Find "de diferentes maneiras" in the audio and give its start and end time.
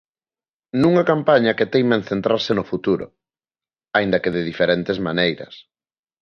4.35-5.53